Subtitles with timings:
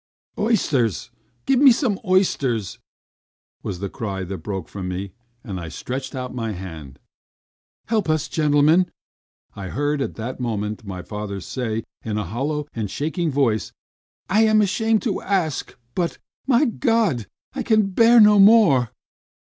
[0.39, 1.11] "Oysters!
[1.45, 2.79] Give me some oysters!"
[3.61, 5.11] was the cry that broke from me
[5.43, 6.97] and I stretched out my hand.
[7.85, 8.89] "Help us, gentlemen!"
[9.55, 13.73] I heard at that moment my father say, in a hollow and shaking voice.
[14.27, 17.27] "I am ashamed to ask but my God!
[17.53, 18.89] I can bear no more!"